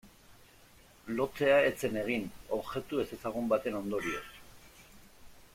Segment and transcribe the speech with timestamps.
[1.19, 2.25] Lotzea ez zen egin,
[2.59, 4.27] objektu ezezagun baten ondorioz.